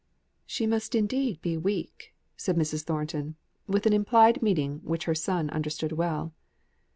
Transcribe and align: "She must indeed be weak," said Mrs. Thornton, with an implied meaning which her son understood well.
"She 0.47 0.65
must 0.65 0.95
indeed 0.95 1.43
be 1.43 1.57
weak," 1.57 2.15
said 2.35 2.55
Mrs. 2.57 2.81
Thornton, 2.85 3.35
with 3.67 3.85
an 3.85 3.93
implied 3.93 4.41
meaning 4.41 4.79
which 4.83 5.03
her 5.05 5.13
son 5.13 5.47
understood 5.51 5.91
well. 5.91 6.33